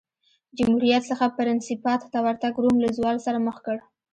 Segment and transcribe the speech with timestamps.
[0.57, 3.77] جمهوریت څخه پرنسیپات ته ورتګ روم له زوال سره مخ کړ